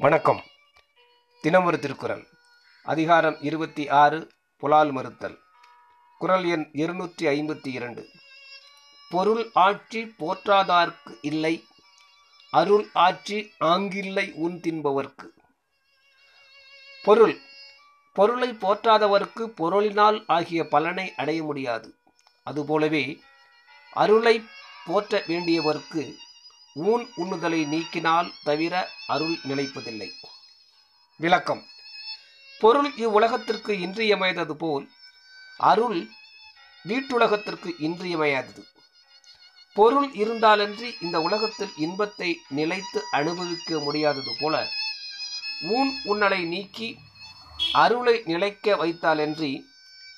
[0.00, 0.42] வணக்கம்.
[1.42, 2.26] தினமொரு திருக்குறள்.
[2.82, 5.38] அதிகாரம் இருபத்தி ஆறு புலால் மறுத்தல்.
[6.18, 8.08] குறள் எண் இருநூற்றி ஐம்பத்தி இரண்டு.
[9.10, 11.64] பொருள் ஆட்சி போற்றாதார்க்கு இல்லை
[12.50, 15.28] அருள் ஆட்சி ஆங்கில்லை உன் தின்பவர்க்கு.
[17.02, 17.40] பொருள்
[18.12, 21.94] பொருளை போற்றாதவர்க்கு பொருளினால் ஆகிய பலனை அடைய முடியாது.
[22.42, 23.20] அதுபோலவே
[23.92, 24.44] அருளை
[24.86, 26.14] போற்ற வேண்டியவர்க்கு
[26.74, 30.10] ஊன் உண்ணுதலை நீக்கினால் தவிர அருள் நிலைப்பதில்லை.
[31.16, 31.66] விளக்கம்.
[32.60, 34.88] பொருள் இவ்வுலகத்திற்கு இன்றியமையாதது போல்
[35.56, 36.08] அருள்
[36.88, 38.62] வீட்டுலகத்திற்கு இன்றியமையாதது.
[39.74, 44.68] பொருள் இருந்தாலன்றி இந்த உலகத்தில் இன்பத்தை நிலைத்து அனுபவிக்க முடியாதது போல
[45.68, 46.98] ஊன் உன்னலை நீக்கி
[47.72, 49.60] அருளை நிலைக்க வைத்தாலன்றி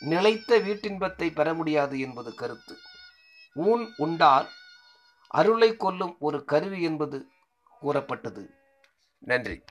[0.00, 2.76] நிலைத்த வீட்டின்பத்தை பெற முடியாது என்பது கருத்து.
[3.54, 4.50] ஊன் உண்டால்
[5.34, 7.18] அருளை கொல்லும் ஒரு கருவி என்பது
[7.80, 8.54] கூறப்பட்டது.
[9.18, 9.64] நன்றி.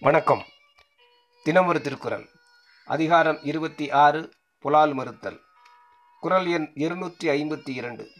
[0.00, 0.44] வணக்கம்.
[1.42, 2.28] தினமொரு திருக்குறள்.
[2.84, 5.40] அதிகாரம் இருபத்தி ஆறு புலால் மறுத்தல்.
[6.20, 8.10] குறள் எண் இருநூற்றி ஐம்பத்தி இரண்டு.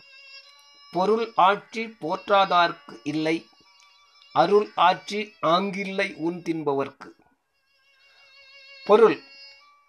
[0.92, 3.46] பொருள் ஆட்சி போற்றாதார்க்கு இல்லை
[4.32, 7.08] அருள் ஆட்சி ஆங்கில்லை உன் தின்பவர்க்கு.
[8.84, 9.20] பொருள்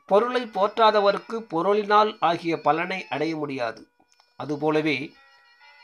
[0.05, 3.87] பொருளை போற்றாதவர்க்கு பொருளினால் ஆகிய பலனை அடைய முடியாது.
[4.35, 5.13] அதுபோலவே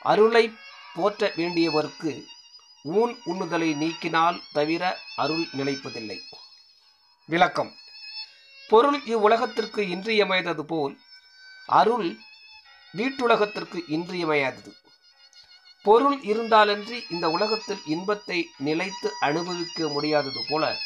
[0.01, 0.53] அருளை
[0.95, 2.23] போற்ற வேண்டியவர்க்கு
[2.85, 6.17] ஊன் உண்ணுதலை நீக்கினால் தவிர அருள் நிலைப்பதில்லை.
[7.25, 7.71] விளக்கம்.
[8.69, 10.97] பொருள் இவ்வுலகத்திற்கு இன்றியமையாதது போல்
[11.67, 12.17] அருள்
[12.93, 14.71] வீட்டுலகத்திற்கு இன்றியமையாதது.
[15.83, 20.77] பொருள் இருந்தாலன்றி இந்த உலகத்தில் இன்பத்தை நிலைத்து அனுபவிக்க முடியாதது போல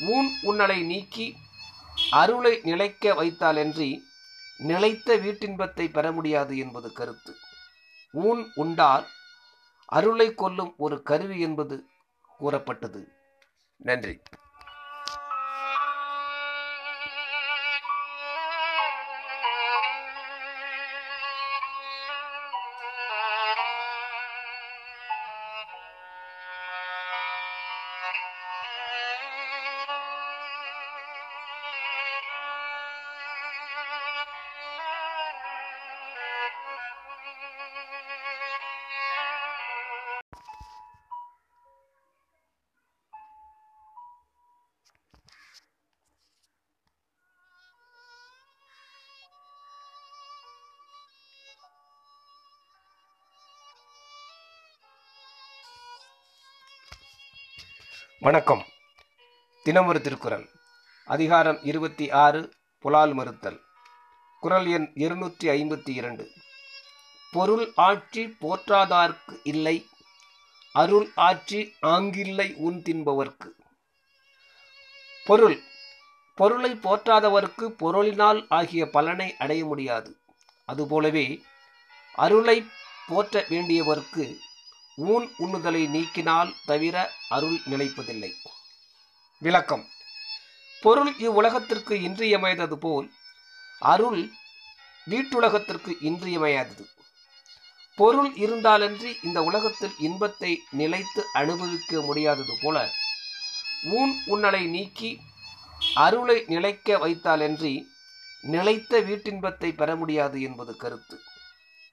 [0.00, 1.36] ஊன் உன்னலை நீக்கி
[2.10, 4.00] அருளை நிலைக்க வைத்தாலன்றி
[4.58, 7.34] நிலைத்த வீட்டின்பத்தை பெற முடியாது என்பது கருத்து.
[8.12, 9.08] ஊன் உண்டால்
[9.86, 11.84] அருளை கொல்லும் ஒரு கருவி என்பது
[12.38, 13.12] கூறப்பட்டது.
[13.76, 14.20] நன்றி.
[58.24, 58.64] வணக்கம்.
[59.62, 60.48] தினமொரு திருக்குறள்.
[61.04, 63.60] அதிகாரம் இருபத்தி ஆறு புலால் மறுத்தல்.
[64.40, 66.30] குறள் எண் இருநூற்றி ஐம்பத்தி இரண்டு.
[67.32, 69.86] பொருள் ஆட்சி போற்றாதார்க்கு இல்லை
[70.72, 73.48] அருள் ஆட்சி ஆங்கில்லை உன் தின்பவர்க்கு.
[75.24, 75.62] பொருள்
[76.34, 80.16] பொருளை போற்றாதவர்க்கு பொருளினால் ஆகிய பலனை அடைய முடியாது.
[80.64, 81.42] அதுபோலவே
[82.14, 82.66] அருளை
[83.06, 84.36] போற்ற வேண்டியவர்க்கு
[84.96, 88.30] ஊன் உண்ணுதலை நீக்கினால் தவிர அருள் நிலைப்பதில்லை.
[89.38, 89.88] விளக்கம்.
[90.82, 93.10] பொருள் இவ்வுலகத்திற்கு இன்றியமையாதது போல்
[93.80, 94.30] அருள்
[95.06, 96.84] வீட்டுலகத்திற்கு இன்றியமையாதது.
[97.96, 102.90] பொருள் இருந்தாலன்றி இந்த உலகத்தில் இன்பத்தை நிலைத்து அனுபவிக்க முடியாதது போல
[103.90, 105.20] ஊன் உன்னலை நீக்கி
[105.94, 107.84] அருளை நிலைக்க வைத்தாலன்றி
[108.42, 111.18] நிலைத்த வீட்டின்பத்தை பெற முடியாது என்பது கருத்து.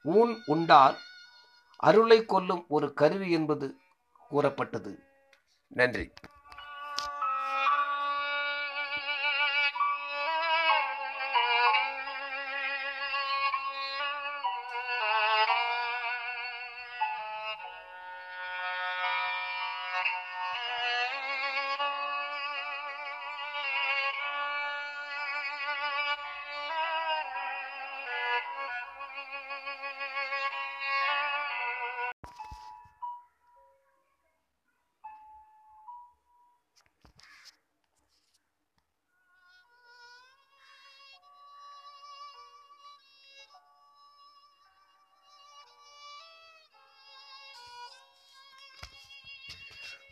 [0.03, 0.97] ஊன் உண்டால்
[1.83, 3.69] அருளை கொல்லும் ஒரு கருவி என்பது
[4.31, 4.93] கூறப்பட்டது
[5.71, 6.05] நன்றி
[19.93, 20.30] Thank you.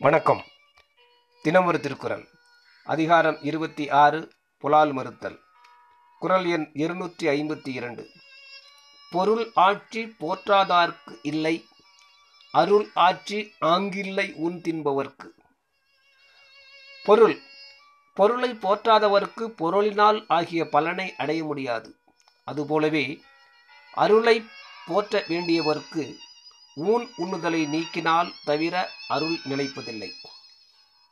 [0.01, 0.43] வணக்கம்.
[1.41, 2.27] தினமொரு திருக்குறள்.
[2.83, 5.39] அதிகாரம் இருபத்தி ஆறு புலால் மறுத்தல்.
[6.19, 8.09] குரல் எண் இருநூற்றி ஐம்பத்தி இரண்டு.
[9.11, 11.65] பொருள் ஆட்சி போற்றாதார்க்கு இல்லை
[12.51, 15.27] அருள் ஆட்சி ஆங்கில்லை உன் தின்பவர்க்கு.
[17.03, 17.41] பொருள்
[18.13, 21.95] பொருளை போற்றாதவர்க்கு பொருளினால் ஆகிய பலனை அடைய முடியாது.
[22.43, 23.21] அதுபோலவே
[23.93, 24.45] அருளை
[24.87, 26.15] போற்ற வேண்டியவர்க்கு
[26.87, 30.09] ஊன் உண்ணுதலை நீக்கினால் தவிர அருள் நிலைப்பதில்லை.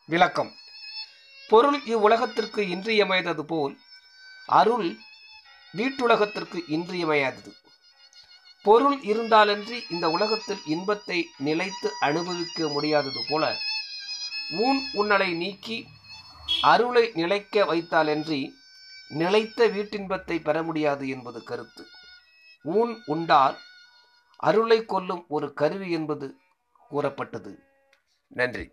[0.10, 0.52] விளக்கம்.
[1.50, 3.78] பொருள் இவ்வுலகத்திற்கு இன்றியமையாதது போல்
[4.48, 4.98] அருள்
[5.78, 7.52] வீட்டுலகத்திற்கு இன்றியமையாதது.
[8.64, 13.56] பொருள் இருந்தாலன்றி இந்த உலகத்தில் இன்பத்தை நிலைத்து அனுபவிக்க முடியாதது போல
[14.58, 15.88] ஊன் உன்னலை நீக்கி
[16.62, 18.42] அருளை நிலைக்க வைத்தாலன்றி
[19.10, 21.86] நிலைத்த வீட்டின்பத்தை பெற முடியாது என்பது கருத்து.
[22.64, 23.58] ஊன் உண்டால்
[24.40, 26.28] அருளை கொல்லும் ஒரு கருவி என்பது
[26.92, 27.54] கூறப்பட்டது
[28.32, 28.66] நன்றி